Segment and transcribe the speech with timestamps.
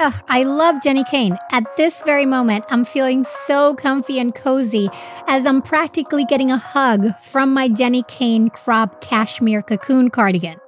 [0.00, 1.36] Ugh, I love Jenni Kayne.
[1.50, 4.88] At this very moment, I'm feeling so comfy and cozy
[5.28, 10.58] as I'm practically getting a hug from my Jenni Kayne crop cashmere cocoon cardigan.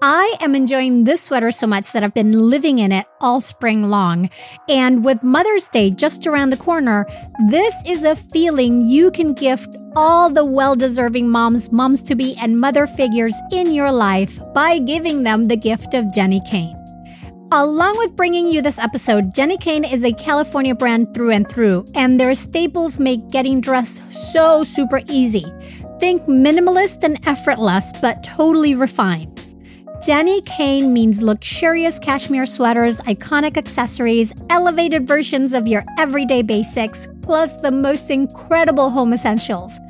[0.00, 3.90] I am enjoying this sweater so much that I've been living in it all spring
[3.90, 4.30] long.
[4.68, 7.04] And with Mother's Day just around the corner,
[7.50, 12.36] this is a feeling you can gift all the well deserving moms, moms to be,
[12.36, 16.77] and mother figures in your life by giving them the gift of Jenni Kayne.
[17.50, 21.86] Along with bringing you this episode, Jenni Kayne is a California brand through and through,
[21.94, 25.46] and their staples make getting dressed so super easy.
[25.98, 29.34] Think minimalist and effortless, but totally refined.
[30.02, 37.56] Jenni Kayne means luxurious cashmere sweaters, iconic accessories, elevated versions of your everyday basics, plus
[37.56, 39.80] the most incredible home essentials.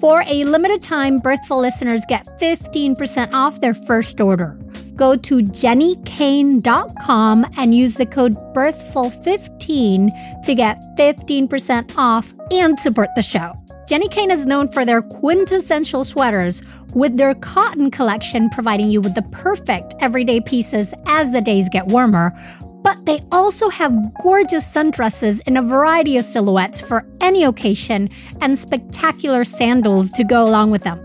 [0.00, 4.58] For a limited time, Birthful listeners get 15% off their first order.
[4.96, 13.22] Go to jennikayne.com and use the code BIRTHFUL15 to get 15% off and support the
[13.22, 13.54] show.
[13.88, 16.62] Jenni Kayne is known for their quintessential sweaters,
[16.94, 21.86] with their cotton collection providing you with the perfect everyday pieces as the days get
[21.86, 22.32] warmer.
[22.94, 23.92] But they also have
[24.22, 28.08] gorgeous sundresses in a variety of silhouettes for any occasion
[28.40, 31.00] and spectacular sandals to go along with them.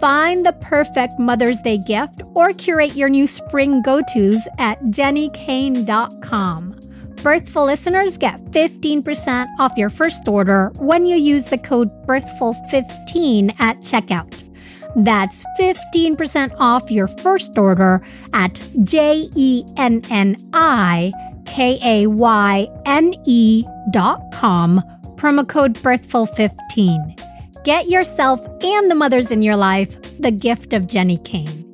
[0.00, 6.74] Find the perfect Mother's Day gift or curate your new spring go tos at jennikayne.com.
[7.22, 13.78] Birthful listeners get 15% off your first order when you use the code BIRTHFUL15 at
[13.78, 14.47] checkout.
[14.98, 21.12] That's 15% off your first order at J E N N I
[21.46, 24.82] K A Y N E dot com,
[25.14, 27.62] promo code BIRTHFUL15.
[27.62, 31.67] Get yourself and the mothers in your life the gift of Jenni Kayne.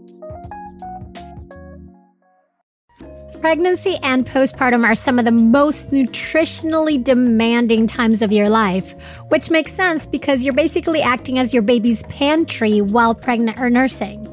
[3.45, 8.95] Pregnancy and postpartum are some of the most nutritionally demanding times of your life,
[9.29, 14.27] which makes sense because you're basically acting as your baby's pantry while pregnant or nursing.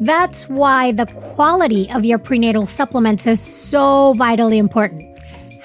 [0.00, 5.15] That's why the quality of your prenatal supplements is so vitally important.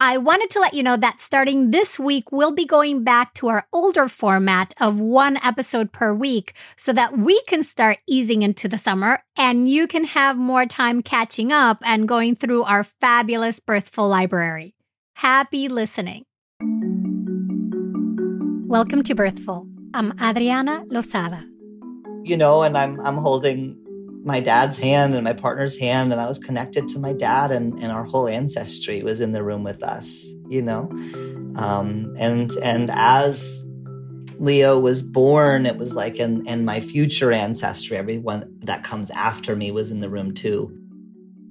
[0.00, 3.46] I wanted to let you know that starting this week, we'll be going back to
[3.46, 8.66] our older format of one episode per week so that we can start easing into
[8.66, 13.60] the summer and you can have more time catching up and going through our fabulous
[13.60, 14.74] Birthful library.
[15.14, 16.24] Happy listening.
[18.66, 19.68] Welcome to Birthful.
[19.94, 21.44] I'm Adriana Lozada.
[22.24, 23.78] You know, and I'm I'm holding
[24.24, 27.74] my dad's hand and my partner's hand and i was connected to my dad and,
[27.82, 30.88] and our whole ancestry was in the room with us you know?
[31.56, 33.68] Um, and and as
[34.40, 39.54] leo was born it was like and and my future ancestry everyone that comes after
[39.54, 40.76] me was in the room too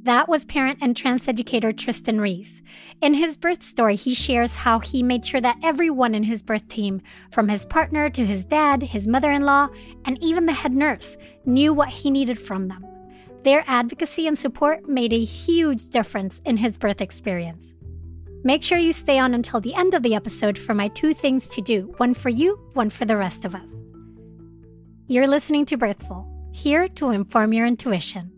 [0.04, 2.62] that was parent and trans educator Trystan Reese.
[3.02, 6.68] In his birth story, he shares how he made sure that everyone in his birth
[6.68, 7.02] team,
[7.32, 9.70] from his partner to his dad, his mother in law,
[10.04, 11.16] and even the head nurse,
[11.46, 12.86] knew what he needed from them.
[13.44, 17.74] Their advocacy and support made a huge difference in his birth experience.
[18.44, 21.48] Make sure you stay on until the end of the episode for my two things
[21.50, 23.74] to do one for you, one for the rest of us.
[25.08, 28.32] You're listening to Birthful, here to inform your intuition.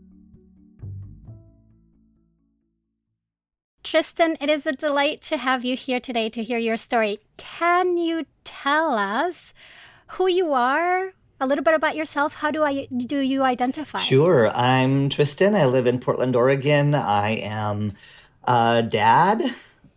[3.85, 7.19] Trystan, it is a delight to have you here today to hear your story.
[7.37, 9.53] Can you tell us
[10.17, 12.33] who you are, a little bit about yourself?
[12.33, 13.99] How do I do you identify?
[13.99, 14.49] Sure.
[14.49, 15.55] I'm Trystan.
[15.55, 16.95] I live in Portland, Oregon.
[16.95, 17.93] I am
[18.43, 19.43] a dad.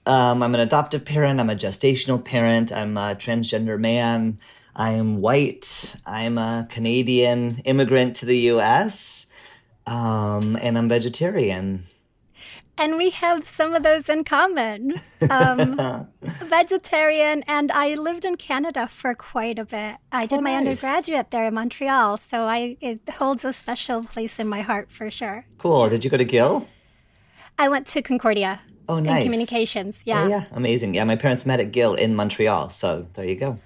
[0.05, 1.40] Um, I'm an adoptive parent.
[1.40, 2.70] I'm a gestational parent.
[2.70, 4.38] I'm a transgender man.
[4.76, 5.96] I am white.
[6.05, 9.29] I'm a Canadian immigrant to the U.S.
[9.87, 11.87] Um, and I'm vegetarian.
[12.80, 14.94] And we have some of those in common.
[15.28, 19.96] Um, vegetarian, and I lived in Canada for quite a bit.
[20.12, 20.60] I did oh, my nice.
[20.60, 25.10] undergraduate there in Montreal, so I it holds a special place in my heart for
[25.10, 25.46] sure.
[25.58, 25.88] Cool.
[25.88, 26.69] Did you go to Gill?
[27.58, 28.60] I went to Concordia.
[28.88, 29.25] Oh, nice.
[29.25, 30.02] communications.
[30.06, 30.22] Yeah.
[30.22, 30.28] yeah.
[30.28, 30.94] Yeah, amazing.
[30.94, 33.58] Yeah, my parents met at Gill in Montreal, so there you go.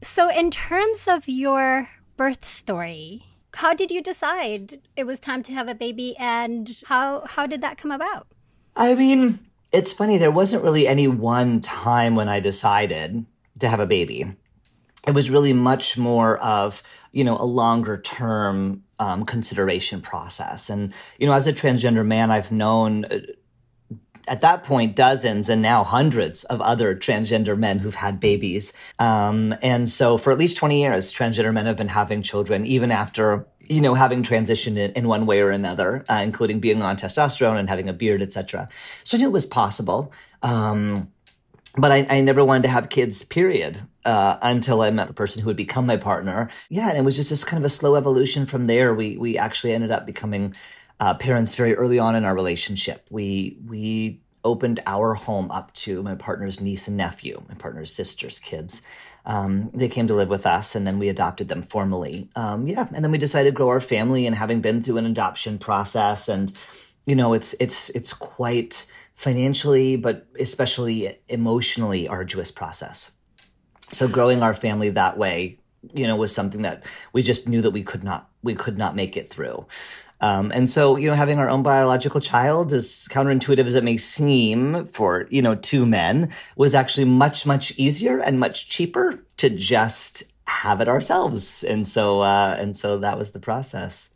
[0.00, 5.52] So, in terms of your birth story, how did you decide it was time to
[5.52, 8.28] have a baby, and how how did that come about?
[8.76, 9.38] I mean,
[9.72, 10.18] it's funny.
[10.18, 13.24] There wasn't really any one time when I decided
[13.60, 14.24] to have a baby.
[15.06, 16.82] It was really much more of,
[17.12, 20.70] you know, a longer term um, consideration process.
[20.70, 23.18] And, you know, as a transgender man, I've known uh,
[24.26, 28.72] at that point dozens and now hundreds of other transgender men who've had babies.
[28.98, 32.90] Um, and so for at least 20 years, transgender men have been having children, even
[32.90, 36.96] after you know, having transitioned in, in one way or another, uh, including being on
[36.96, 38.68] testosterone and having a beard, etc.
[39.04, 40.12] So I knew it was possible.
[40.42, 41.10] Um,
[41.76, 45.42] but I, I, never wanted to have kids, period, uh, until I met the person
[45.42, 46.48] who would become my partner.
[46.68, 48.94] Yeah, and it was just this kind of a slow evolution from there.
[48.94, 50.54] We we actually ended up becoming
[51.00, 53.06] uh, parents very early on in our relationship.
[53.10, 58.38] We we opened our home up to my partner's niece and nephew, my partner's sister's
[58.38, 58.82] kids.
[59.26, 62.28] Um, they came to live with us and then we adopted them formally.
[62.36, 62.86] Um, yeah.
[62.94, 66.28] And then we decided to grow our family and having been through an adoption process
[66.28, 66.52] and,
[67.06, 73.12] you know, it's, it's, it's quite financially, but especially emotionally arduous process.
[73.92, 75.58] So growing our family that way,
[75.94, 78.96] you know, was something that we just knew that we could not, we could not
[78.96, 79.66] make it through.
[80.24, 83.98] Um, and so, you know, having our own biological child, as counterintuitive as it may
[83.98, 89.50] seem for, you know, two men, was actually much, much easier and much cheaper to
[89.50, 91.62] just have it ourselves.
[91.62, 94.08] And so, uh, and so that was the process.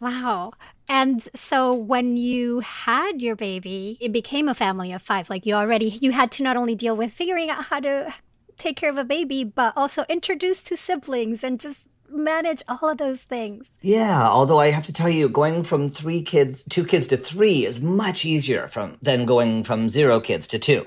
[0.00, 0.54] Wow.
[0.88, 5.30] And so when you had your baby, it became a family of five.
[5.30, 8.12] Like you already, you had to not only deal with figuring out how to
[8.56, 12.98] take care of a baby, but also introduce to siblings and just manage all of
[12.98, 13.70] those things.
[13.80, 17.64] Yeah, although I have to tell you, going from three kids, two kids to three
[17.64, 20.86] is much easier from than going from zero kids to two.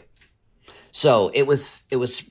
[0.91, 2.29] So it was it was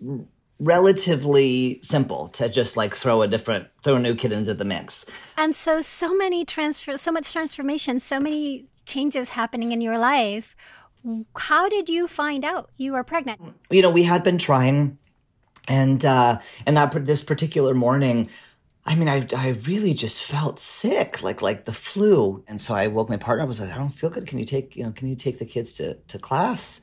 [0.58, 5.06] relatively simple to just like throw a different throw a new kid into the mix.
[5.37, 10.54] And so so many transfer so much transformation, so many changes happening in your life.
[11.34, 13.40] How did you find out you were pregnant?
[13.70, 14.98] You know, we had been trying
[15.66, 18.28] and uh and that this particular morning
[18.90, 22.42] I mean, I, I really just felt sick, like like the flu.
[22.48, 23.44] And so I woke my partner.
[23.44, 24.26] I was like, I don't feel good.
[24.26, 26.81] Can you take you know Can you take the kids to to class?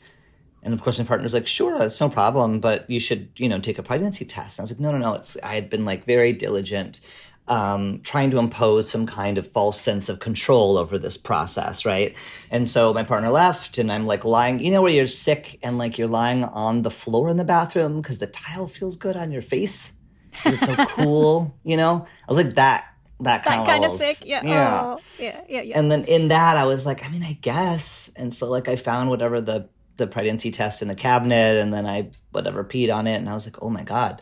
[0.64, 3.60] And of course, my partner's like, sure, that's no problem, but you should you know
[3.60, 4.58] take a pregnancy test.
[4.58, 5.16] And I was like, no, no, no.
[5.16, 7.02] It's I had been like very diligent,
[7.50, 12.16] um, trying to impose some kind of false sense of control over this process, right?
[12.50, 14.60] And so my partner left, and I'm like lying.
[14.60, 17.98] You know where you're sick and like you're lying on the floor in the bathroom
[18.02, 19.97] because the tile feels good on your face
[20.46, 22.08] it's so cool, you know?
[22.28, 22.86] I was like that
[23.22, 24.28] that kind, that kind of sick.
[24.28, 24.42] Yeah.
[24.44, 24.82] Yeah.
[24.84, 25.42] Oh, yeah.
[25.50, 25.62] Yeah.
[25.62, 25.80] Yeah.
[25.80, 28.12] And then in that, I was like, I mean, I guess.
[28.16, 31.88] And so like I found whatever the the pregnancy test in the cabinet, and then
[31.88, 34.22] I whatever peed on it, and I was like, oh my god,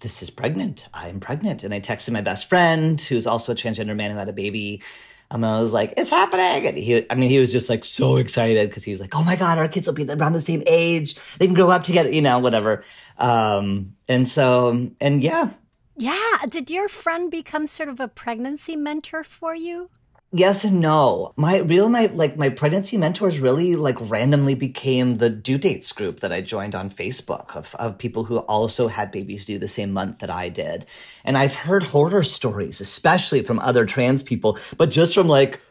[0.00, 0.86] this is pregnant.
[0.92, 1.64] I'm pregnant.
[1.64, 4.82] And I texted my best friend, who's also a transgender man who had a baby.
[5.30, 6.66] And I was like, it's happening.
[6.66, 9.36] And he, I mean, he was just like so excited because he's like, oh my
[9.36, 11.16] God, our kids will be around the same age.
[11.38, 12.84] They can grow up together, you know, whatever.
[13.18, 15.50] Um, and so, and yeah.
[15.96, 16.38] Yeah.
[16.48, 19.90] Did your friend become sort of a pregnancy mentor for you?
[20.36, 21.32] Yes and no.
[21.36, 26.18] My real my like my pregnancy mentors really like randomly became the due dates group
[26.20, 29.92] that I joined on Facebook of, of people who also had babies due the same
[29.92, 30.86] month that I did.
[31.24, 35.62] And I've heard horror stories, especially from other trans people, but just from like,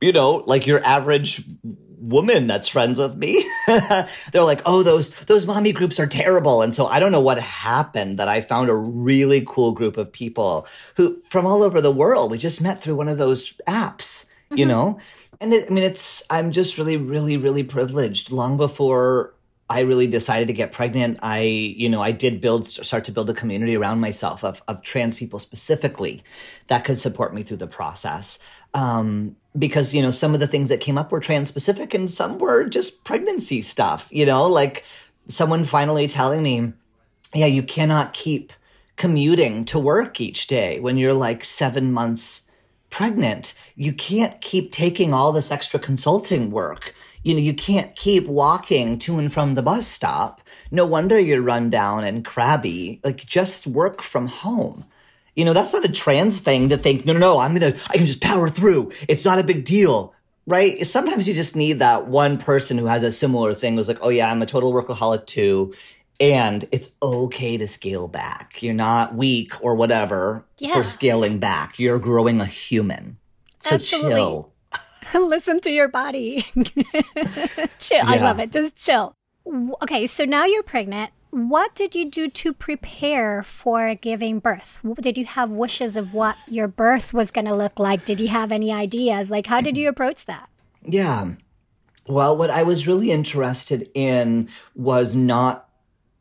[0.00, 1.44] you know, like your average
[2.00, 3.44] woman that's friends with me.
[3.66, 7.38] They're like, "Oh, those those mommy groups are terrible." And so I don't know what
[7.38, 11.92] happened that I found a really cool group of people who from all over the
[11.92, 12.30] world.
[12.30, 14.68] We just met through one of those apps, you mm-hmm.
[14.68, 15.00] know?
[15.40, 19.34] And it, I mean, it's I'm just really really really privileged long before
[19.70, 23.28] I really decided to get pregnant, I, you know, I did build, start to build
[23.28, 26.22] a community around myself of, of trans people specifically
[26.68, 28.38] that could support me through the process.
[28.72, 32.10] Um, because, you know, some of the things that came up were trans specific and
[32.10, 34.84] some were just pregnancy stuff, you know, like
[35.28, 36.72] someone finally telling me,
[37.34, 38.52] yeah, you cannot keep
[38.96, 42.50] commuting to work each day when you're like seven months
[42.90, 43.54] pregnant.
[43.76, 48.98] You can't keep taking all this extra consulting work you know, you can't keep walking
[49.00, 50.40] to and from the bus stop.
[50.70, 53.00] No wonder you're run down and crabby.
[53.04, 54.84] Like, just work from home.
[55.38, 57.96] You know, that's not a trans thing to think, no, no, no, I'm gonna, I
[57.96, 58.90] can just power through.
[59.06, 60.12] It's not a big deal.
[60.48, 60.84] Right?
[60.84, 64.08] Sometimes you just need that one person who has a similar thing who's like, oh
[64.08, 65.74] yeah, I'm a total workaholic too.
[66.18, 68.62] And it's okay to scale back.
[68.64, 70.72] You're not weak or whatever yeah.
[70.72, 71.78] for scaling back.
[71.78, 73.18] You're growing a human.
[73.60, 74.10] So Absolutely.
[74.10, 74.52] chill.
[75.14, 76.40] Listen to your body.
[77.78, 77.98] chill.
[77.98, 78.04] Yeah.
[78.06, 78.50] I love it.
[78.50, 79.14] Just chill.
[79.82, 81.12] Okay, so now you're pregnant.
[81.30, 84.78] What did you do to prepare for giving birth?
[85.00, 88.04] Did you have wishes of what your birth was going to look like?
[88.04, 89.30] Did you have any ideas?
[89.30, 90.48] Like, how did you approach that?
[90.82, 91.34] Yeah.
[92.06, 95.68] Well, what I was really interested in was not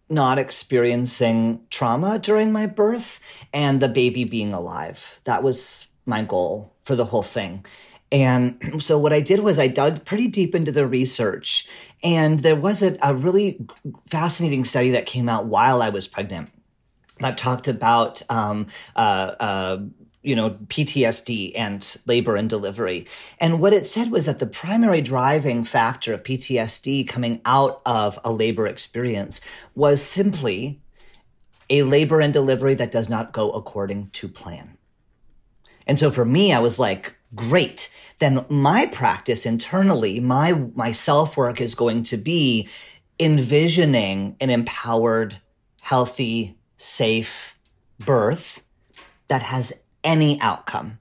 [0.10, 3.20] not experiencing trauma during my birth
[3.54, 5.20] and the baby being alive.
[5.26, 7.66] That was my goal for the whole thing.
[8.12, 11.68] And so what I did was I dug pretty deep into the research
[12.04, 13.66] and there was a, a really
[14.06, 16.52] fascinating study that came out while I was pregnant
[17.20, 19.80] that talked about, um, uh, uh,
[20.22, 23.08] you know, PTSD and labor and delivery.
[23.40, 28.20] And what it said was that the primary driving factor of PTSD coming out of
[28.24, 29.42] a labor experience
[29.74, 30.82] was simply
[31.70, 34.78] a labor and delivery that does not go according to plan.
[35.86, 41.38] And so for me, I was like, great then my practice internally, my, my self
[41.38, 42.68] work is going to be
[43.20, 45.38] envisioning an empowered,
[45.82, 47.58] healthy, safe
[48.00, 48.64] birth
[49.28, 51.00] that has any outcome,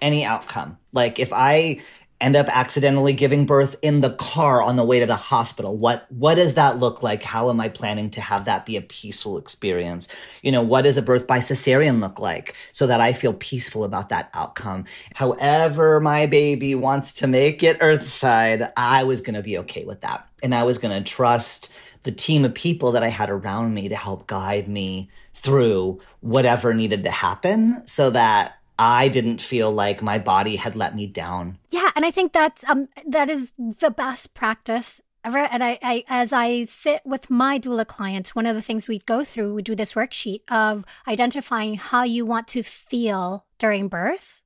[0.00, 0.78] any outcome.
[0.92, 1.80] Like if I
[2.20, 5.76] end up accidentally giving birth in the car on the way to the hospital?
[5.76, 7.22] What what does that look like?
[7.22, 10.08] How am i planning to have that be a peaceful experience?
[10.42, 13.84] You know what does a birth by cesarean look like so that i feel peaceful
[13.84, 14.84] about that outcome?
[15.14, 20.00] However my baby wants to make it earthside i was going to be okay with
[20.02, 20.28] that.
[20.42, 21.72] And i was going to trust
[22.04, 26.72] the team of people that i had around me to help guide me through whatever
[26.72, 31.58] needed to happen so that I didn't feel like my body had let me down.
[31.70, 35.38] Yeah, and I think that's um that is the best practice ever.
[35.38, 38.98] And I, I as I sit with my doula clients, one of the things we
[39.00, 44.42] go through, we do this worksheet of identifying how you want to feel during birth,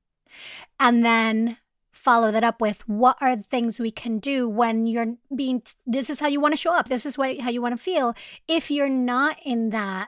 [0.79, 1.57] and then
[1.91, 6.09] follow that up with what are the things we can do when you're being this
[6.09, 8.15] is how you want to show up this is what how you want to feel
[8.47, 10.07] if you're not in that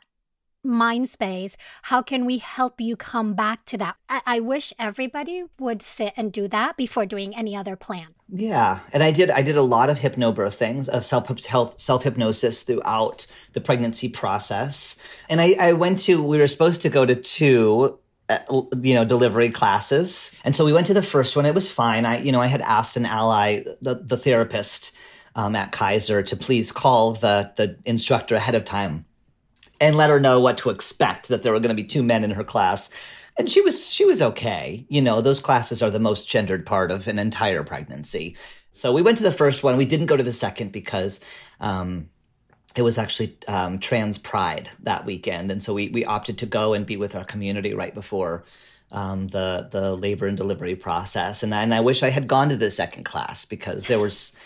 [0.64, 3.96] mind space how can we help you come back to that?
[4.10, 8.08] I-, I, wish everybody would sit and do that before doing any other plan.
[8.30, 11.28] Yeah and i did i did a lot of hypnobirth things of self
[11.80, 15.02] self hypnosis throughout the pregnancy process.
[15.30, 18.00] And I, I went to we were supposed to go to two
[18.30, 18.40] uh,
[18.82, 20.34] you know delivery classes.
[20.46, 21.46] And so we went to the first one.
[21.46, 22.06] It was fine.
[22.06, 24.96] I you know i had asked an ally the, the therapist
[25.36, 29.06] um, at kaiser to please call the the instructor ahead of time
[29.82, 32.24] and let her know what to expect that there were going to be two men
[32.24, 32.90] in her class.
[33.38, 34.86] And she was she was okay.
[34.88, 38.38] You know those classes are the most gendered part of an entire pregnancy.
[38.72, 39.76] So we went to the first one.
[39.76, 41.20] We didn't go to the second because
[41.60, 42.10] um,
[42.76, 45.52] it was actually um, trans pride that weekend.
[45.52, 48.46] And so we, we opted to go and be with our community right before
[48.92, 51.44] um, the the labor and delivery process.
[51.44, 54.38] And, and i wish i had gone to the second class because there was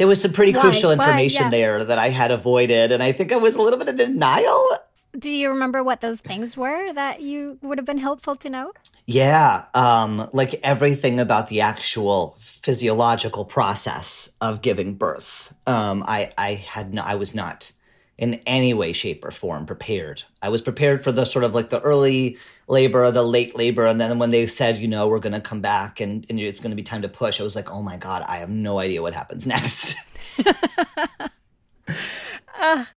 [0.00, 1.50] there was some pretty crucial information yeah.
[1.50, 2.90] there that I had avoided.
[2.90, 4.78] And I think I was a little bit in denial.
[5.18, 8.72] Do you remember what those things were that you would have been helpful to know?
[9.04, 9.66] Yeah.
[9.74, 15.54] Um, like everything about the actual physiological process of giving birth.
[15.66, 17.70] Um, I, I had no, I was not
[18.20, 20.24] in any way, shape, or form prepared.
[20.42, 22.36] I was prepared for the sort of like the early
[22.68, 25.62] labor, the late labor, and then when they said, you know, we're going to come
[25.62, 27.96] back and, and it's going to be time to push, I was like, oh my
[27.96, 29.96] god, I have no idea what happens next.
[32.60, 32.84] uh,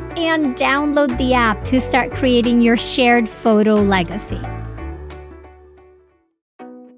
[0.17, 4.41] and download the app to start creating your shared photo legacy.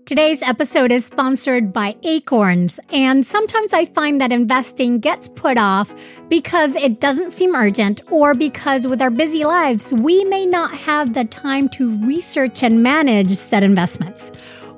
[0.06, 5.96] Today's episode is sponsored by Acorns, and sometimes I find that investing gets put off
[6.30, 11.14] because it doesn't seem urgent or because with our busy lives, we may not have
[11.14, 14.32] the time to research and manage said investments.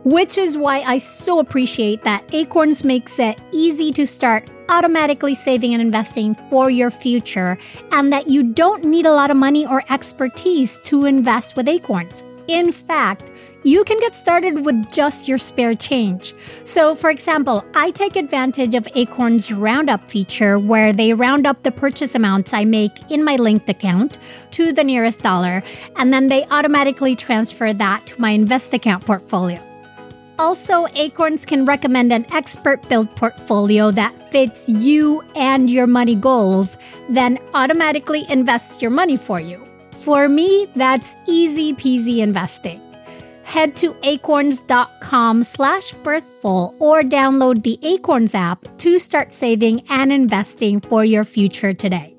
[0.03, 5.73] Which is why I so appreciate that Acorns makes it easy to start automatically saving
[5.73, 7.57] and investing for your future,
[7.91, 12.23] and that you don't need a lot of money or expertise to invest with Acorns.
[12.47, 13.31] In fact,
[13.63, 16.35] you can get started with just your spare change.
[16.63, 21.71] So, for example, I take advantage of Acorn's Roundup feature where they round up the
[21.71, 24.19] purchase amounts I make in my linked account
[24.51, 25.63] to the nearest dollar,
[25.95, 29.59] and then they automatically transfer that to my invest account portfolio.
[30.37, 36.77] Also, Acorns can recommend an expert built portfolio that fits you and your money goals,
[37.09, 39.65] then automatically invests your money for you.
[39.91, 42.81] For me, that's easy peasy investing.
[43.43, 50.81] Head to acorns.com slash birthful or download the Acorns app to start saving and investing
[50.81, 52.14] for your future today.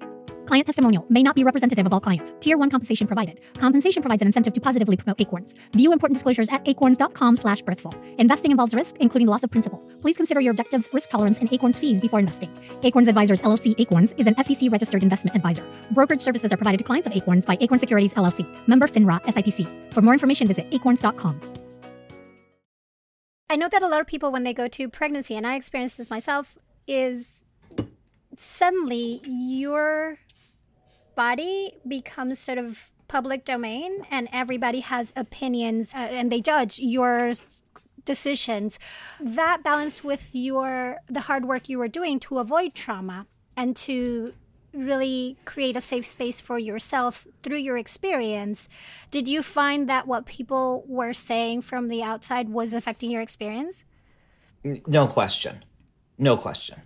[0.47, 2.33] Client testimonial may not be representative of all clients.
[2.39, 3.41] Tier 1 compensation provided.
[3.59, 5.55] Compensation provides an incentive to positively promote Acorns.
[5.73, 7.93] View important disclosures at acorns.com slash birthful.
[8.19, 9.79] Investing involves risk, including loss of principal.
[10.01, 12.51] Please consider your objectives, risk tolerance, and Acorns fees before investing.
[12.85, 15.65] Acorns Advisors LLC Acorns is an SEC registered investment advisor.
[15.91, 18.47] Brokerage services are provided to clients of Acorns by Acorn Securities LLC.
[18.69, 19.93] Member FINRA SIPC.
[19.93, 21.41] For more information, visit acorns.com.
[23.49, 25.99] I know that a lot of people, when they go to pregnancy, and I experienced
[25.99, 27.29] this myself, is
[28.37, 30.19] suddenly your
[31.17, 37.33] body becomes sort of public domain and everybody has opinions uh, and they judge your
[38.05, 38.79] decisions.
[39.19, 43.27] That balance with your the hard work you were doing to avoid trauma
[43.57, 44.35] and to
[44.73, 48.69] really create a safe space for yourself through your experience
[49.11, 53.85] did you find that what people were saying from the outside was affecting your experience?
[54.63, 55.65] No question.
[56.19, 56.83] No question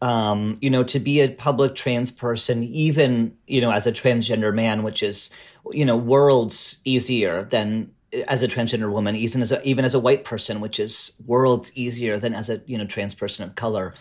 [0.00, 4.54] um, you know, to be a public trans person, even, you know, as a transgender
[4.54, 5.30] man, which is,
[5.72, 7.92] you know, worlds easier than
[8.26, 11.72] as a transgender woman, even as a, even as a white person, which is worlds
[11.76, 13.94] easier than as a, you know, trans person of color,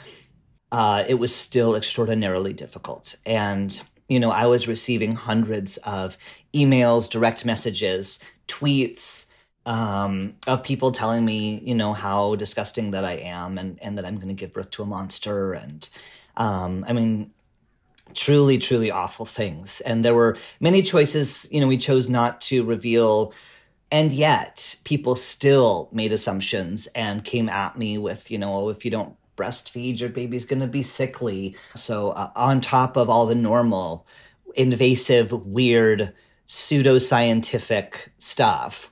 [0.71, 3.15] uh, it was still extraordinarily difficult.
[3.25, 6.17] And, you know, I was receiving hundreds of
[6.53, 9.31] emails, direct messages, tweets,
[9.67, 14.05] um, of people telling me, you know, how disgusting that I am and, and that
[14.05, 15.53] I'm going to give birth to a monster.
[15.53, 15.87] And
[16.37, 17.31] um, I mean,
[18.13, 19.81] truly, truly awful things.
[19.81, 23.33] And there were many choices, you know, we chose not to reveal.
[23.91, 28.85] And yet, people still made assumptions and came at me with, you know, oh, if
[28.85, 31.57] you don't breastfeed, your baby's going to be sickly.
[31.75, 34.07] So, uh, on top of all the normal,
[34.55, 36.13] invasive, weird,
[36.45, 38.91] pseudo scientific stuff,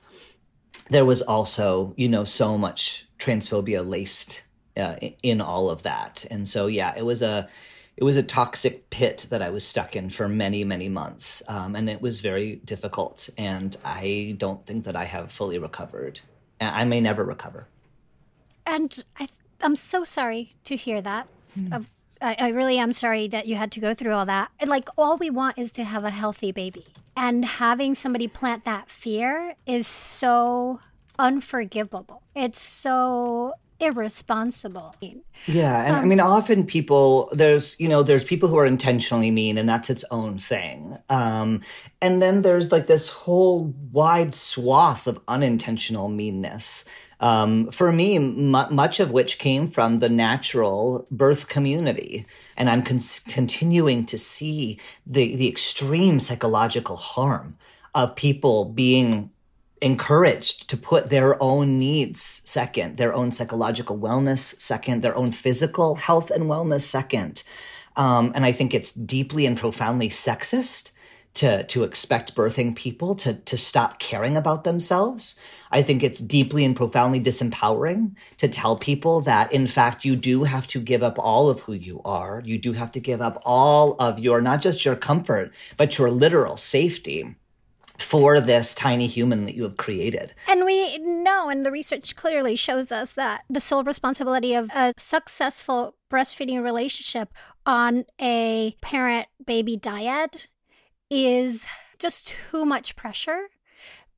[0.88, 4.44] there was also, you know, so much transphobia laced
[4.76, 6.24] uh, in all of that.
[6.30, 7.48] And so, yeah, it was a,
[7.96, 11.42] it was a toxic pit that I was stuck in for many, many months.
[11.48, 13.30] Um, and it was very difficult.
[13.38, 16.20] And I don't think that I have fully recovered.
[16.60, 17.68] I may never recover.
[18.66, 19.28] And I,
[19.60, 21.28] I'm so sorry to hear that.
[21.54, 21.72] Hmm.
[22.20, 24.50] I, I really am sorry that you had to go through all that.
[24.64, 26.86] Like, all we want is to have a healthy baby.
[27.16, 30.80] And having somebody plant that fear is so
[31.18, 32.22] unforgivable.
[32.34, 34.94] It's so irresponsible.
[35.46, 39.30] Yeah, and um, I mean, often people there's you know there's people who are intentionally
[39.30, 40.96] mean, and that's its own thing.
[41.08, 41.62] Um,
[42.00, 46.84] and then there's like this whole wide swath of unintentional meanness.
[47.18, 52.26] Um, for me, m- much of which came from the natural birth community,
[52.56, 57.56] and I'm con- continuing to see the the extreme psychological harm
[57.94, 59.30] of people being
[59.80, 65.96] encouraged to put their own needs second, their own psychological wellness second, their own physical
[65.96, 67.44] health and wellness second.
[67.96, 70.92] Um, and I think it's deeply and profoundly sexist
[71.34, 75.38] to to expect birthing people to to stop caring about themselves.
[75.70, 80.44] I think it's deeply and profoundly disempowering to tell people that in fact you do
[80.44, 82.42] have to give up all of who you are.
[82.44, 86.10] You do have to give up all of your not just your comfort, but your
[86.10, 87.36] literal safety
[87.98, 90.34] for this tiny human that you have created.
[90.48, 94.92] And we know, and the research clearly shows us that the sole responsibility of a
[94.98, 97.32] successful breastfeeding relationship
[97.64, 100.46] on a parent baby dyad
[101.10, 101.64] is
[101.98, 103.48] just too much pressure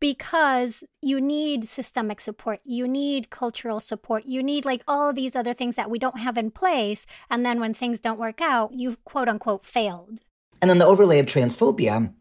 [0.00, 5.54] because you need systemic support, you need cultural support, you need like all these other
[5.54, 7.06] things that we don't have in place.
[7.30, 10.20] And then when things don't work out, you've quote unquote failed.
[10.60, 12.12] And then the overlay of transphobia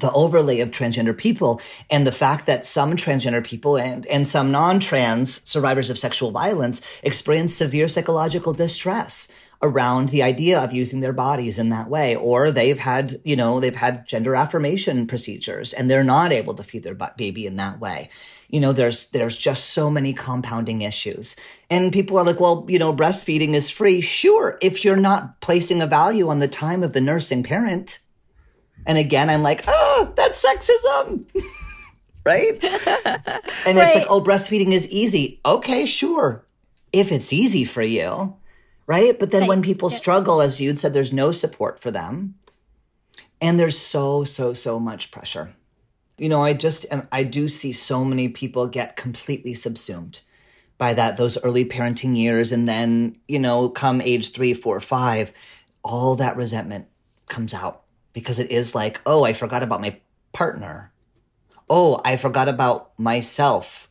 [0.00, 4.50] the overlay of transgender people and the fact that some transgender people and, and some
[4.50, 9.32] non-trans survivors of sexual violence experience severe psychological distress
[9.64, 13.58] around the idea of using their bodies in that way or they've had you know
[13.58, 17.80] they've had gender affirmation procedures and they're not able to feed their baby in that
[17.80, 18.08] way
[18.48, 21.34] you know there's there's just so many compounding issues
[21.70, 25.80] and people are like well you know breastfeeding is free sure if you're not placing
[25.80, 28.00] a value on the time of the nursing parent
[28.86, 31.24] and again, I'm like, oh, that's sexism.
[32.24, 32.52] right?
[32.62, 33.86] and right.
[33.86, 35.40] it's like, oh, breastfeeding is easy.
[35.44, 36.44] Okay, sure.
[36.92, 38.36] If it's easy for you.
[38.86, 39.18] Right.
[39.18, 39.48] But then right.
[39.48, 39.96] when people yeah.
[39.96, 42.34] struggle, as you'd said, there's no support for them.
[43.40, 45.54] And there's so, so, so much pressure.
[46.18, 50.20] You know, I just, I do see so many people get completely subsumed
[50.78, 52.52] by that, those early parenting years.
[52.52, 55.32] And then, you know, come age three, four, five,
[55.82, 56.86] all that resentment
[57.26, 59.98] comes out because it is like, oh, I forgot about my
[60.32, 60.92] partner.
[61.68, 63.88] Oh, I forgot about myself.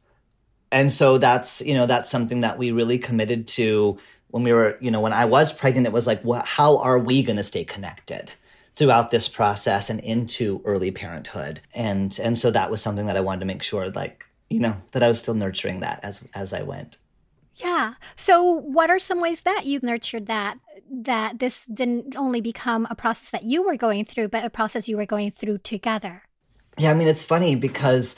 [0.72, 3.98] And so that's, you know, that's something that we really committed to
[4.34, 6.98] when we were, you know, when I was pregnant, it was like, well, how are
[6.98, 8.32] we going to stay connected?
[8.76, 13.20] throughout this process and into early parenthood and and so that was something that i
[13.20, 16.52] wanted to make sure like you know that i was still nurturing that as as
[16.54, 16.98] i went
[17.56, 17.94] yeah.
[18.16, 20.58] So, what are some ways that you nurtured that?
[20.90, 24.88] That this didn't only become a process that you were going through, but a process
[24.88, 26.24] you were going through together?
[26.78, 26.92] Yeah.
[26.92, 28.16] I mean, it's funny because,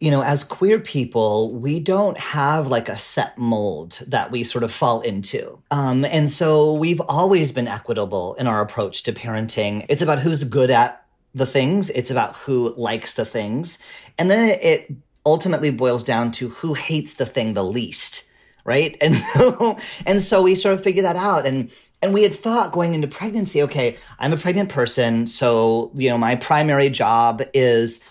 [0.00, 4.64] you know, as queer people, we don't have like a set mold that we sort
[4.64, 5.62] of fall into.
[5.70, 9.84] Um, and so we've always been equitable in our approach to parenting.
[9.90, 13.78] It's about who's good at the things, it's about who likes the things.
[14.18, 14.90] And then it
[15.24, 18.26] ultimately boils down to who hates the thing the least
[18.64, 18.96] right?
[19.02, 22.72] And so and so we sort of figured that out and and we had thought
[22.72, 28.04] going into pregnancy, okay, I'm a pregnant person, so you know, my primary job is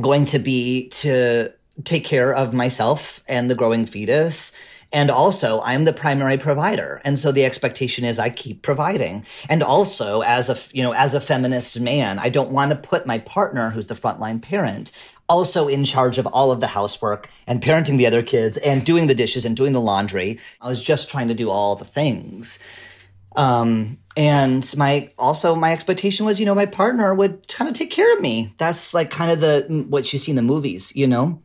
[0.00, 1.52] going to be to
[1.84, 4.52] take care of myself and the growing fetus.
[4.94, 7.00] And also, I'm the primary provider.
[7.02, 9.24] And so the expectation is I keep providing.
[9.48, 13.06] And also, as a, you know, as a feminist man, I don't want to put
[13.06, 14.92] my partner, who's the frontline parent,
[15.30, 19.06] also in charge of all of the housework and parenting the other kids and doing
[19.06, 20.38] the dishes and doing the laundry.
[20.60, 22.58] I was just trying to do all the things.
[23.34, 27.90] Um, and my also my expectation was, you know, my partner would kind of take
[27.90, 28.54] care of me.
[28.58, 31.42] That's like kind of the mm, what you see in the movies, you know.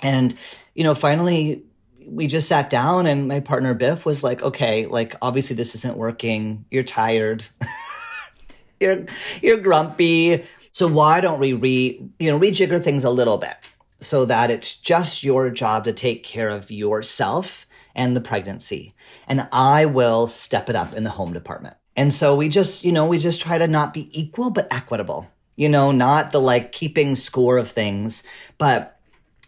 [0.00, 0.34] And
[0.74, 1.64] you know, finally
[2.06, 5.96] we just sat down and my partner Biff was like, "Okay, like obviously this isn't
[5.96, 6.64] working.
[6.70, 7.46] You're tired.
[8.80, 9.04] you're
[9.42, 10.44] you're grumpy.
[10.72, 13.56] So why don't we re, you know, rejigger things a little bit
[14.00, 18.94] so that it's just your job to take care of yourself and the pregnancy.
[19.28, 21.76] And I will step it up in the home department.
[21.96, 25.28] And so we just, you know, we just try to not be equal, but equitable,
[25.56, 28.22] you know, not the like keeping score of things,
[28.58, 28.98] but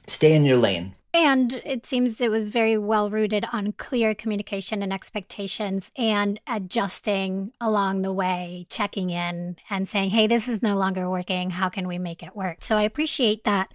[0.07, 0.95] stay in your lane.
[1.15, 7.53] And it seems it was very well rooted on clear communication and expectations and adjusting
[7.61, 11.51] along the way, checking in and saying, hey, this is no longer working.
[11.51, 12.65] How can we make it work?
[12.65, 13.73] So I appreciate that.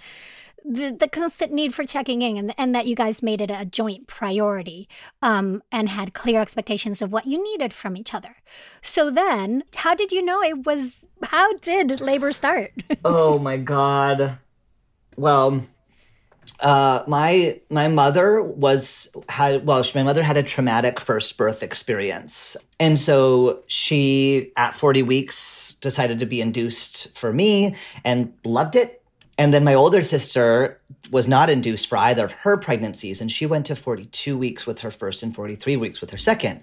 [0.66, 3.66] The, the constant need for checking in and, and that you guys made it a
[3.66, 4.88] joint priority
[5.22, 8.36] um, and had clear expectations of what you needed from each other.
[8.82, 12.72] So then, how did you know it was, how did labor start?
[13.06, 14.38] oh my God.
[15.18, 15.62] Well,
[16.62, 21.64] Uh, my my mother was had well, she, my mother had a traumatic first birth
[21.64, 28.76] experience, and so she at forty weeks decided to be induced for me and loved
[28.76, 28.99] it.
[29.40, 33.46] And then my older sister was not induced for either of her pregnancies, and she
[33.46, 36.60] went to forty two weeks with her first and forty three weeks with her second.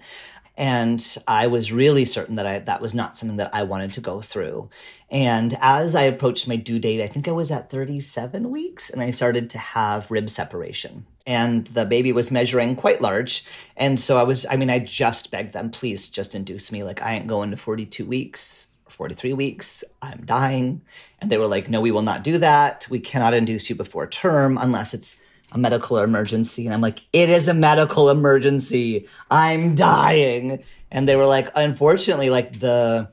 [0.55, 4.01] And I was really certain that I, that was not something that I wanted to
[4.01, 4.69] go through.
[5.09, 9.01] And as I approached my due date, I think I was at 37 weeks and
[9.01, 11.05] I started to have rib separation.
[11.27, 13.45] And the baby was measuring quite large.
[13.75, 16.83] And so I was, I mean, I just begged them, please just induce me.
[16.83, 18.69] Like, I ain't going to 42 weeks.
[18.89, 20.81] 43 weeks, I'm dying.
[21.19, 22.87] And they were like, no, we will not do that.
[22.89, 25.19] We cannot induce you before term unless it's
[25.51, 26.65] a medical emergency.
[26.65, 29.07] And I'm like, it is a medical emergency.
[29.31, 30.63] I'm dying.
[30.91, 33.09] And they were like, unfortunately, like the,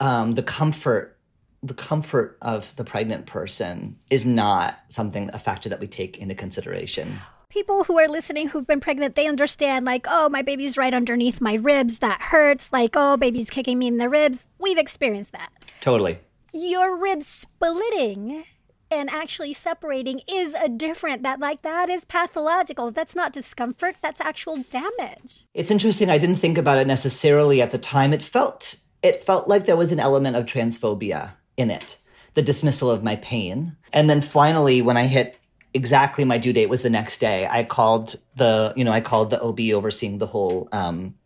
[0.00, 1.18] um, the comfort,
[1.62, 6.34] the comfort of the pregnant person is not something, a factor that we take into
[6.34, 7.20] consideration.
[7.48, 11.40] People who are listening who've been pregnant, they understand, like, oh, my baby's right underneath
[11.40, 12.00] my ribs.
[12.00, 12.72] That hurts.
[12.72, 14.50] Like, oh, baby's kicking me in the ribs.
[14.58, 15.50] We've experienced that.
[15.80, 16.18] Totally.
[16.56, 18.44] Your ribs splitting
[18.90, 22.90] and actually separating is a different that like that is pathological.
[22.90, 25.44] That's not discomfort that's actual damage.
[25.52, 28.14] It's interesting i didn't think about it necessarily at the time.
[28.14, 31.98] It felt it felt like there was an element of transphobia in it
[32.32, 33.76] the dismissal of my pain.
[33.92, 35.38] And then finally when i hit
[35.74, 39.28] exactly my due date was the next day i called the you know i called
[39.28, 41.16] the ob overseeing the whole um,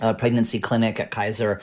[0.00, 1.60] uh, pregnancy clinic at kaiser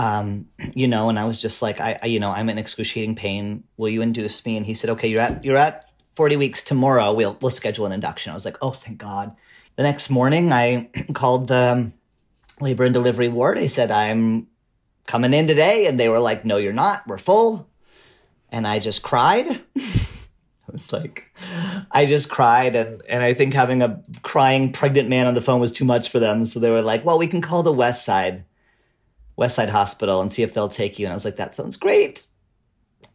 [0.00, 3.16] um, you know, and I was just like, I, I, you know, I'm in excruciating
[3.16, 3.64] pain.
[3.76, 4.56] Will you induce me?
[4.56, 7.12] And he said, okay, you're at, you're at 40 weeks tomorrow.
[7.12, 8.30] We'll, we'll schedule an induction.
[8.30, 9.36] I was like, oh, thank God.
[9.76, 11.92] The next morning, I called the
[12.62, 13.58] labor and delivery ward.
[13.58, 14.46] I said, I'm
[15.06, 15.86] coming in today.
[15.86, 17.06] And they were like, no, you're not.
[17.06, 17.68] We're full.
[18.48, 19.46] And I just cried.
[19.76, 21.30] I was like,
[21.90, 22.74] I just cried.
[22.74, 26.08] And, and I think having a crying pregnant man on the phone was too much
[26.08, 26.46] for them.
[26.46, 28.46] So they were like, well, we can call the West Side
[29.40, 31.06] Westside Hospital and see if they'll take you.
[31.06, 32.26] And I was like, that sounds great.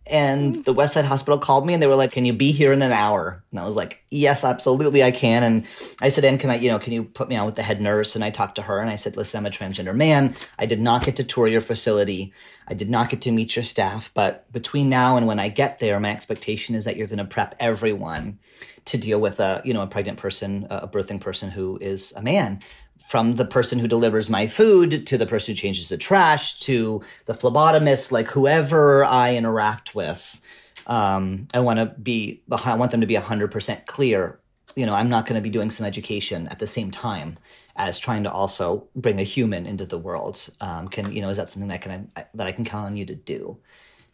[0.07, 0.61] And mm-hmm.
[0.63, 2.91] the Westside Hospital called me and they were like, can you be here in an
[2.91, 3.43] hour?
[3.49, 5.41] And I was like, yes, absolutely, I can.
[5.41, 5.65] And
[5.99, 7.81] I said, and can I, you know, can you put me on with the head
[7.81, 8.15] nurse?
[8.15, 10.35] And I talked to her and I said, listen, I'm a transgender man.
[10.59, 12.33] I did not get to tour your facility.
[12.67, 14.11] I did not get to meet your staff.
[14.13, 17.25] But between now and when I get there, my expectation is that you're going to
[17.25, 18.38] prep everyone
[18.85, 22.21] to deal with a, you know, a pregnant person, a birthing person who is a
[22.21, 22.59] man
[23.07, 27.03] from the person who delivers my food to the person who changes the trash to
[27.27, 30.41] the phlebotomist, like whoever I interact with.
[30.87, 34.39] Um, I want to be, I want them to be 100% clear.
[34.75, 37.37] You know, I'm not going to be doing some education at the same time
[37.75, 40.49] as trying to also bring a human into the world.
[40.59, 43.05] Um, can, you know, is that something that can, that I can count on you
[43.05, 43.57] to do?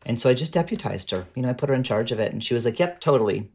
[0.06, 1.28] And so I just deputized her.
[1.36, 3.52] You know, I put her in charge of it and she was like, yep, totally.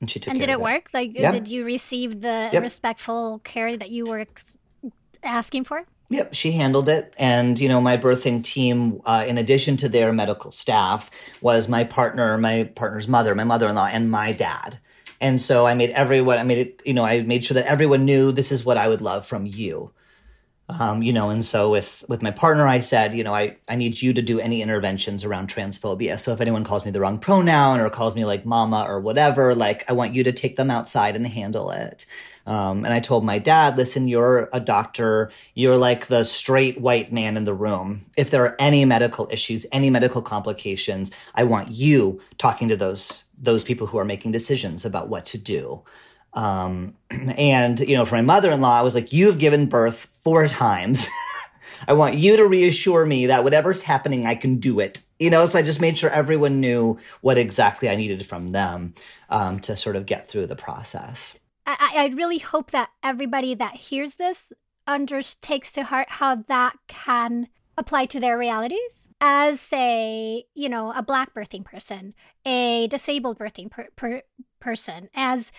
[0.00, 0.90] And she took And did it, work?
[0.92, 1.32] Like, yeah.
[1.32, 2.62] did you receive the yep.
[2.62, 4.26] respectful care that you were
[5.22, 5.84] asking for?
[6.10, 7.12] Yep, she handled it.
[7.18, 11.10] And, you know, my birthing team, uh, in addition to their medical staff,
[11.42, 14.78] was my partner, my partner's mother, my mother in law, and my dad.
[15.20, 18.04] And so I made everyone, I made it, you know, I made sure that everyone
[18.04, 19.90] knew this is what I would love from you.
[20.70, 23.76] Um, you know, and so with with my partner, I said, you know, I I
[23.76, 26.18] need you to do any interventions around transphobia.
[26.20, 29.54] So if anyone calls me the wrong pronoun or calls me like mama or whatever,
[29.54, 32.04] like I want you to take them outside and handle it.
[32.48, 35.30] Um, and I told my dad, listen, you're a doctor.
[35.54, 38.06] You're like the straight white man in the room.
[38.16, 43.24] If there are any medical issues, any medical complications, I want you talking to those,
[43.38, 45.82] those people who are making decisions about what to do.
[46.34, 51.08] Um, and, you know, for my mother-in-law, I was like, you've given birth four times.
[51.88, 55.02] I want you to reassure me that whatever's happening, I can do it.
[55.18, 58.94] You know, so I just made sure everyone knew what exactly I needed from them
[59.28, 61.40] um, to sort of get through the process.
[61.66, 64.52] I, I really hope that everybody that hears this
[64.86, 70.92] under takes to heart how that can apply to their realities as say you know
[70.96, 72.12] a black birthing person
[72.44, 74.22] a disabled birthing per, per,
[74.58, 75.52] person as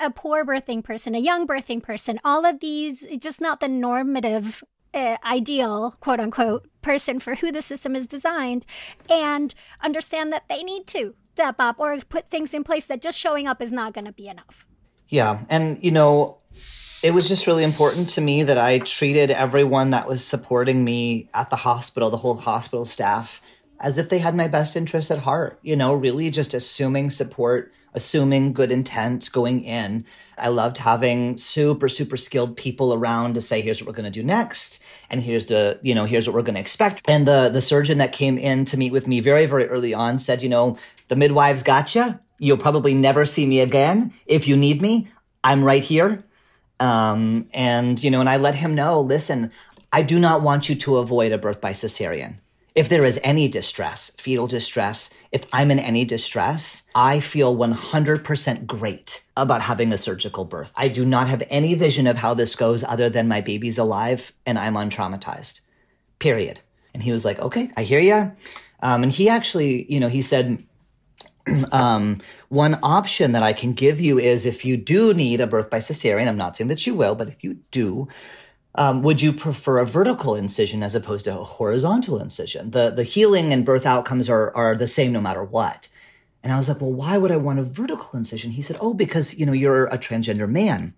[0.00, 4.62] a, poor birthing person a young birthing person all of these just not the normative
[4.94, 8.66] uh, ideal quote unquote person for who the system is designed
[9.08, 13.18] and understand that they need to step up or put things in place that just
[13.18, 14.66] showing up is not going to be enough.
[15.08, 15.40] Yeah.
[15.48, 16.38] And, you know,
[17.02, 21.30] it was just really important to me that I treated everyone that was supporting me
[21.34, 23.40] at the hospital, the whole hospital staff,
[23.80, 27.72] as if they had my best interests at heart, you know, really just assuming support,
[27.94, 30.04] assuming good intent going in.
[30.38, 34.20] I loved having super, super skilled people around to say, here's what we're going to
[34.20, 34.82] do next.
[35.10, 37.02] And here's the, you know, here's what we're going to expect.
[37.06, 40.18] And the, the surgeon that came in to meet with me very, very early on
[40.18, 40.78] said, you know,
[41.08, 44.12] the midwives got you You'll probably never see me again.
[44.26, 45.06] If you need me,
[45.44, 46.24] I'm right here.
[46.80, 49.52] Um, and, you know, and I let him know, listen,
[49.92, 52.38] I do not want you to avoid a birth by cesarean.
[52.74, 58.66] If there is any distress, fetal distress, if I'm in any distress, I feel 100%
[58.66, 60.72] great about having a surgical birth.
[60.74, 64.32] I do not have any vision of how this goes other than my baby's alive
[64.46, 65.60] and I'm untraumatized.
[66.18, 66.60] Period.
[66.94, 68.32] And he was like, okay, I hear you.
[68.80, 70.64] Um, and he actually, you know, he said,
[71.72, 75.68] um, one option that I can give you is if you do need a birth
[75.68, 78.08] by cesarean, I'm not saying that you will, but if you do,
[78.74, 82.70] um, would you prefer a vertical incision as opposed to a horizontal incision?
[82.70, 85.88] The the healing and birth outcomes are are the same no matter what.
[86.44, 88.50] And I was like, well, why would I want a vertical incision?
[88.50, 90.94] He said, oh, because, you know, you're a transgender man.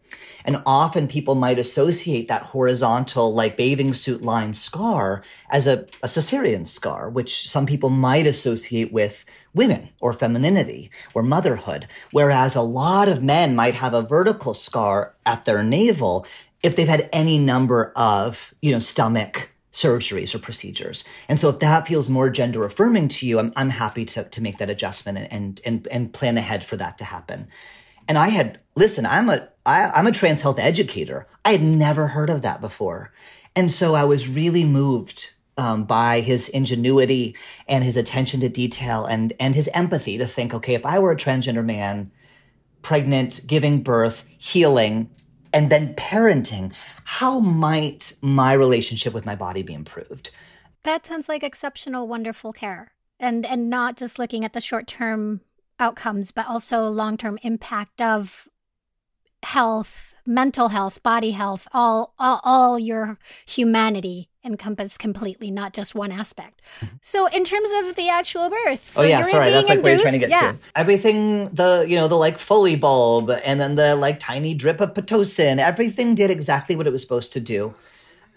[0.46, 6.06] And often people might associate that horizontal, like bathing suit line scar as a, a
[6.06, 11.86] cesarean scar, which some people might associate with women or femininity or motherhood.
[12.10, 16.26] Whereas a lot of men might have a vertical scar at their navel
[16.64, 21.04] if they've had any number of, you know, stomach surgeries or procedures.
[21.28, 24.40] And so if that feels more gender affirming to you, I'm, I'm happy to, to
[24.40, 27.48] make that adjustment and, and, and and plan ahead for that to happen.
[28.08, 31.26] And I had, listen, I'm a, I, I'm a trans health educator.
[31.44, 33.12] I had never heard of that before.
[33.54, 37.36] And so I was really moved um, by his ingenuity
[37.68, 41.12] and his attention to detail and, and his empathy to think, okay, if I were
[41.12, 42.10] a transgender man,
[42.82, 45.10] pregnant, giving birth, healing,
[45.54, 46.72] and then parenting,
[47.04, 50.30] how might my relationship with my body be improved?
[50.82, 52.92] That sounds like exceptional, wonderful care.
[53.20, 55.40] And and not just looking at the short term
[55.78, 58.48] outcomes, but also long term impact of
[59.44, 66.12] health, mental health, body health, all, all all your humanity encompass completely, not just one
[66.12, 66.60] aspect.
[66.80, 66.96] Mm-hmm.
[67.00, 69.94] So, in terms of the actual birth, so oh yeah, sorry, that's like induced, where
[69.94, 70.52] you're trying to get yeah.
[70.52, 70.58] to.
[70.76, 74.94] Everything, the you know, the like Foley bulb, and then the like tiny drip of
[74.94, 77.74] pitocin, everything did exactly what it was supposed to do.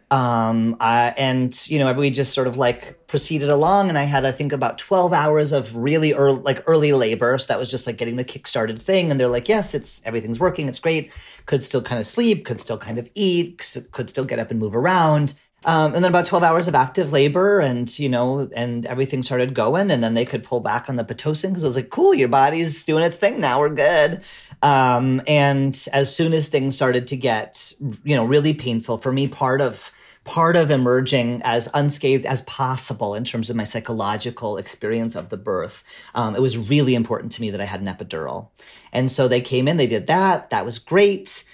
[0.10, 4.26] Um, uh, and you know, we just sort of like proceeded along, and I had
[4.26, 7.38] I think about twelve hours of really early, like early labor.
[7.38, 9.12] So that was just like getting the kick started thing.
[9.12, 11.12] And they're like, yes, it's everything's working, it's great.
[11.46, 14.60] Could still kind of sleep, could still kind of eat, could still get up and
[14.60, 18.86] move around um, and then about 12 hours of active labor and, you know, and
[18.86, 19.90] everything started going.
[19.90, 22.30] And then they could pull back on the Pitocin because it was like, cool, your
[22.30, 23.60] body's doing its thing now.
[23.60, 24.22] We're good.
[24.62, 29.28] Um, and as soon as things started to get, you know, really painful for me,
[29.28, 29.92] part of,
[30.28, 35.38] part of emerging as unscathed as possible in terms of my psychological experience of the
[35.38, 35.84] birth.
[36.14, 38.50] Um, it was really important to me that I had an epidural.
[38.94, 40.50] And so they came in, they did that.
[40.52, 41.50] That was great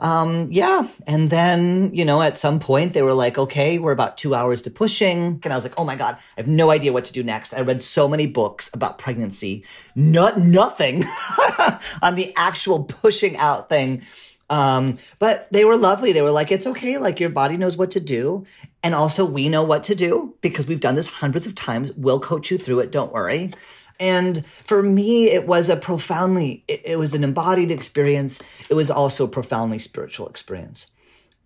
[0.00, 0.88] um, yeah.
[1.06, 4.62] And then, you know, at some point they were like, okay, we're about two hours
[4.62, 5.40] to pushing.
[5.44, 7.52] And I was like, oh my God, I have no idea what to do next.
[7.52, 11.04] I read so many books about pregnancy, not nothing
[12.02, 14.02] on the actual pushing out thing.
[14.50, 16.12] Um, but they were lovely.
[16.12, 16.98] They were like, it's okay.
[16.98, 18.44] Like your body knows what to do.
[18.82, 21.92] And also we know what to do because we've done this hundreds of times.
[21.96, 22.90] We'll coach you through it.
[22.90, 23.52] Don't worry.
[24.00, 28.42] And for me, it was a profoundly, it, it, was an embodied experience.
[28.68, 30.90] It was also a profoundly spiritual experience.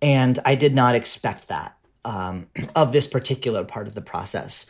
[0.01, 4.65] And I did not expect that um, of this particular part of the process.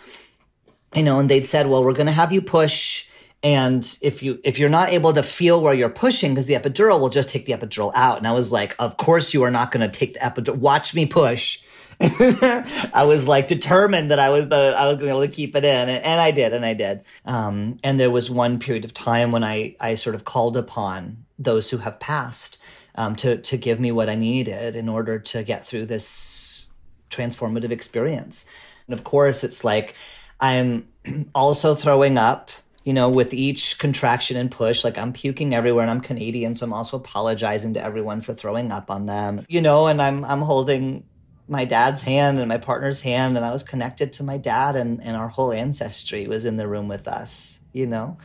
[0.95, 3.05] You know, and they'd said, well, we're going to have you push.
[3.46, 7.00] And if you, if you're not able to feel where you're pushing, because the epidural
[7.00, 8.18] will just take the epidural out.
[8.18, 10.56] And I was like, of course you are not going to take the epidural.
[10.56, 11.64] Watch me push
[12.02, 15.28] I was like determined that I was the I was going to be able to
[15.30, 17.06] keep it in, and, and I did, and I did.
[17.26, 21.26] Um, and there was one period of time when I I sort of called upon
[21.40, 22.62] those who have passed
[22.96, 26.70] um, to to give me what I needed in order to get through this
[27.10, 28.50] transformative experience.
[28.88, 29.96] And of course, it's like
[30.42, 30.88] I'm
[31.34, 32.52] also throwing up
[32.86, 36.65] you know, with each contraction and push, like I'm puking everywhere and I'm Canadian, so
[36.65, 40.41] I'm also apologizing to everyone for throwing up on them, you know, and I'm, I'm
[40.41, 41.04] holding
[41.48, 45.04] my dad's hand and my partner's hand and I was connected to my dad and,
[45.04, 48.17] and our whole ancestry was in the room with us, you know?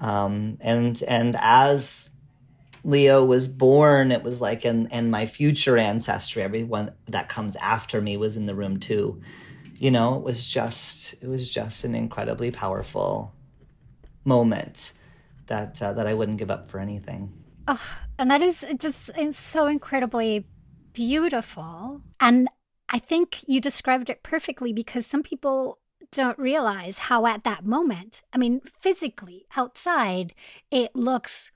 [0.00, 2.10] Um, and, and as
[2.84, 8.00] Leo was born, it was like, and, and my future ancestry, everyone that comes after
[8.00, 9.20] me was in the room too.
[9.80, 13.32] You know, it was just, it was just an incredibly powerful
[14.26, 14.92] moment
[15.46, 17.32] that, uh, that I wouldn't give up for anything.
[17.68, 20.46] Oh, and that is just so incredibly
[20.92, 22.02] beautiful.
[22.20, 22.48] And
[22.88, 25.78] I think you described it perfectly because some people
[26.12, 30.34] don't realize how at that moment, I mean, physically outside,
[30.70, 31.50] it looks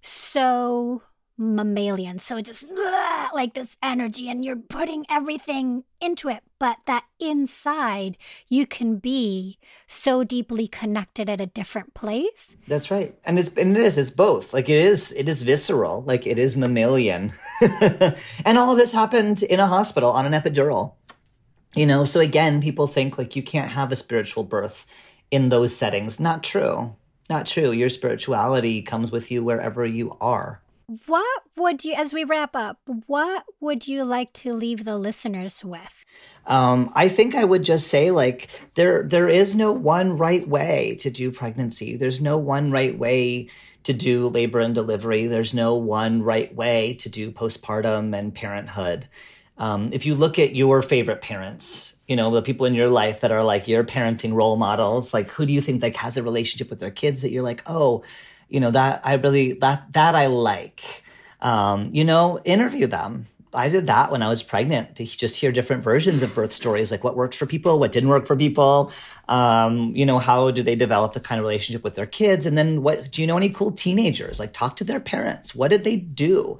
[0.00, 1.02] so
[1.36, 2.18] mammalian.
[2.18, 6.42] So just ugh, like this energy, and you're putting everything into it.
[6.58, 8.16] But that inside,
[8.48, 12.56] you can be so deeply connected at a different place.
[12.68, 14.52] That's right, and it's and it is it's both.
[14.52, 17.32] Like it is it is visceral, like it is mammalian,
[18.44, 20.94] and all of this happened in a hospital on an epidural.
[21.74, 24.86] You know, so again, people think like you can't have a spiritual birth
[25.30, 26.20] in those settings.
[26.20, 26.94] Not true.
[27.28, 27.72] Not true.
[27.72, 30.60] Your spirituality comes with you wherever you are.
[31.06, 35.64] What would you, as we wrap up, what would you like to leave the listeners
[35.64, 36.04] with?
[36.46, 40.96] Um, I think I would just say like there there is no one right way
[41.00, 41.96] to do pregnancy.
[41.96, 43.48] There's no one right way
[43.84, 45.26] to do labor and delivery.
[45.26, 49.08] There's no one right way to do postpartum and parenthood.
[49.56, 53.20] Um, if you look at your favorite parents, you know the people in your life
[53.20, 56.22] that are like your parenting role models, like who do you think like has a
[56.22, 58.02] relationship with their kids that you're like, oh,
[58.48, 61.02] you know that i really that that i like.
[61.40, 63.26] Um, you know interview them.
[63.52, 66.90] I did that when i was pregnant to just hear different versions of birth stories
[66.90, 68.90] like what worked for people what didn't work for people.
[69.28, 72.46] Um, you know how do they develop the kind of relationship with their kids?
[72.46, 74.40] And then what do you know any cool teenagers?
[74.40, 75.54] Like talk to their parents.
[75.54, 76.58] What did they do?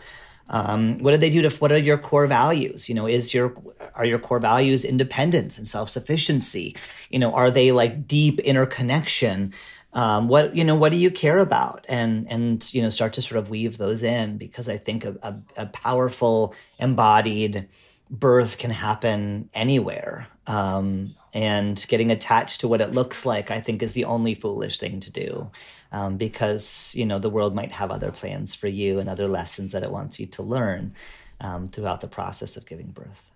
[0.51, 2.89] Um, what did they do to what are your core values?
[2.89, 3.55] You know is your
[3.95, 6.76] are your core values independence and self-sufficiency?
[7.11, 9.55] You know are they like deep interconnection
[9.95, 11.84] um, what you know what do you care about?
[11.88, 15.16] And and you know start to sort of weave those in because i think a,
[15.22, 17.68] a, a powerful embodied
[18.11, 20.28] birth can happen anywhere.
[20.47, 24.78] Um, and getting attached to what it looks like i think is the only foolish
[24.78, 25.51] thing to do
[25.90, 29.72] um, because you know the world might have other plans for you and other lessons
[29.72, 30.95] that it wants you to learn
[31.40, 33.30] um, throughout the process of giving birth.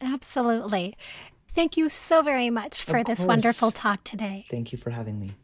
[0.00, 0.96] Absolutely.
[1.48, 4.44] Thank you so very much for this wonderful talk today.
[4.48, 5.34] Thank you for having me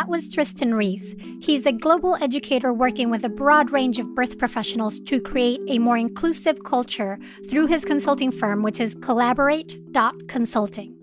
[0.00, 1.14] that was Trystan Reese.
[1.42, 5.78] He's a global educator working with a broad range of birth professionals to create a
[5.78, 7.18] more inclusive culture
[7.50, 10.94] through his consulting firm, which is collaborate.consulting.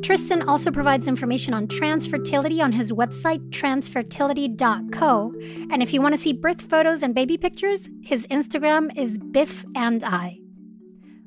[0.00, 5.32] Trystan also provides information on trans fertility on his website, transfertility.co.
[5.70, 9.64] And if you want to see birth photos and baby pictures, his Instagram is Biff
[9.76, 10.41] and I.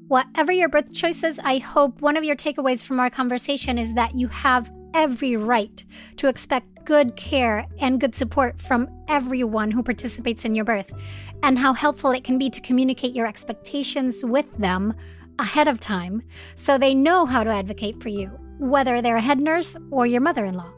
[0.08, 4.14] Whatever your birth choices, I hope one of your takeaways from our conversation is that
[4.14, 5.84] you have every right
[6.18, 10.93] to expect good care and good support from everyone who participates in your birth,
[11.41, 14.93] and how helpful it can be to communicate your expectations with them
[15.39, 16.22] ahead of time
[16.56, 18.28] so they know how to advocate for you,
[18.60, 20.72] whether they're a head nurse or your mother in law.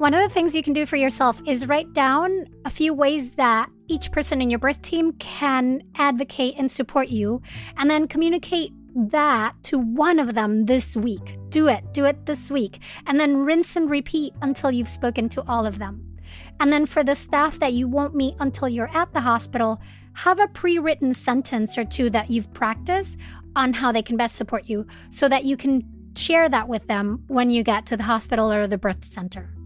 [0.00, 3.32] One of the things you can do for yourself is write down a few ways
[3.32, 7.42] that each person in your birth team can advocate and support you,
[7.76, 11.36] and then communicate that to one of them this week.
[11.50, 15.42] Do it, do it this week, and then rinse and repeat until you've spoken to
[15.46, 16.16] all of them.
[16.60, 19.82] And then for the staff that you won't meet until you're at the hospital,
[20.14, 23.18] have a pre written sentence or two that you've practiced
[23.54, 25.84] on how they can best support you so that you can
[26.16, 29.59] share that with them when you get to the hospital or the birth center.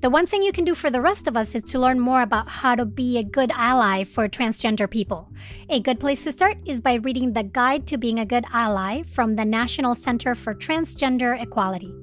[0.00, 2.22] The one thing you can do for the rest of us is to learn more
[2.22, 5.28] about how to be a good ally for transgender people.
[5.68, 9.02] A good place to start is by reading the Guide to Being a Good Ally
[9.02, 11.94] from the National Center for Transgender Equality.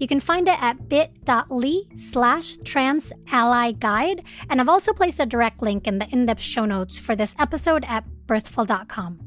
[0.00, 5.26] You can find it at bit.ly slash trans ally guide, and I've also placed a
[5.26, 9.20] direct link in the in depth show notes for this episode at birthful.com.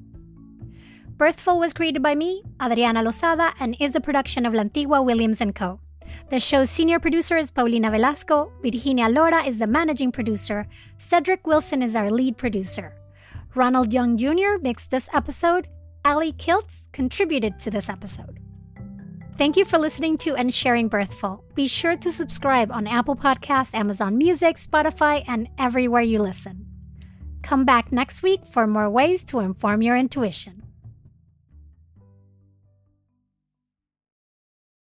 [1.16, 5.56] Birthful was created by me, Adriana Lozada, and is a production of Lantigua Williams &
[5.56, 5.80] Co.
[6.30, 11.82] The show's senior producer is Paulina Velasco, Virginia Lora is the managing producer, Cedric Wilson
[11.82, 12.96] is our lead producer.
[13.56, 14.58] Ronald Young Jr.
[14.62, 15.68] mixed this episode,
[16.06, 18.40] Ali Kiltz contributed to this episode.
[19.38, 21.44] Thank you for listening to and sharing Birthful.
[21.54, 26.66] Be sure to subscribe on Apple Podcasts, Amazon Music, Spotify, and everywhere you listen.
[27.44, 30.67] Come back next week for more ways to inform your intuition.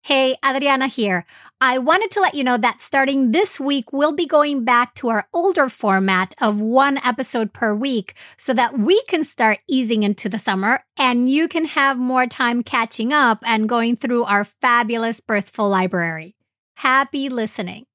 [0.05, 1.24] Hey, Adriana here.
[1.62, 5.09] I wanted to let you know that starting this week, we'll be going back to
[5.09, 10.28] our older format of one episode per week so that we can start easing into
[10.28, 15.20] the summer and you can have more time catching up and going through our fabulous
[15.20, 16.36] Birthful library.
[16.76, 17.86] Happy listening.